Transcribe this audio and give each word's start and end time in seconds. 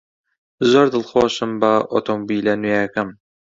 زۆر 0.69 0.85
دڵخۆشم 0.93 1.51
بە 1.61 1.71
ئۆتۆمۆبیلە 1.91 2.53
نوێیەکەم. 2.61 3.09